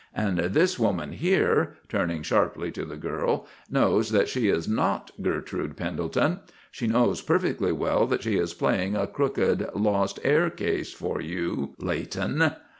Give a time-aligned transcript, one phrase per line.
[0.15, 5.77] And this woman here," turning sharply to the girl, "knows that she is not Gertrude
[5.77, 6.39] Pendelton.
[6.71, 11.75] She knows perfectly well that she is playing a crooked 'lost heir' case for you,
[11.77, 12.51] Leighton."